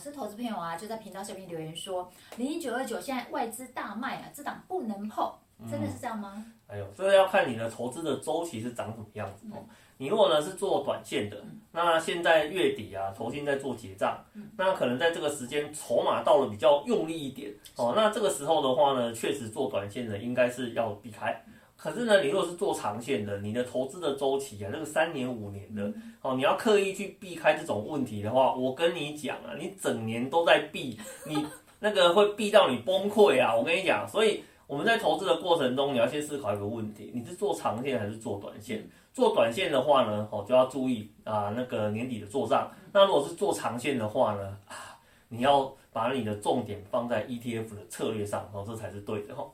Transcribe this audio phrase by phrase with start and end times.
[0.00, 5.30] 师投资朋友啊，就在频道下面留言说，零零九二九现在外资大卖啊，这档不能碰，
[5.70, 6.32] 真的是这样吗？
[6.36, 9.60] 嗯、哎呦，这个要看你的投资的周期是长什么样子哦。
[9.60, 9.68] 嗯
[10.00, 11.36] 你如果呢是做短线的，
[11.72, 14.18] 那现在月底啊，投信在做结账，
[14.56, 21.44] 那可能在这个时间筹码到了比较用力一点哦，那这个时候的话呢，确实做短线的应该是要避开。
[21.82, 25.90] 可是呢，你如果是做长线的，你的投资的周期啊，那个三年五年的
[26.20, 31.46] 哦，你要刻意去避开这种问题的话，我跟你讲啊，你整年都在避，你
[31.78, 33.56] 那个会避到你崩溃啊！
[33.56, 38.86] 我跟你讲，所以我们在投资的过程中，你要先思考一个问题：你是做长线还是做短线？
[39.14, 42.70] 做短线的话呢，哦就要注意啊，那个年底的做账。
[42.92, 49.46] 那如果是做长线的话呢，啊，你要把你的重点放在 ETF 的策略上，哦，这才是对的哈。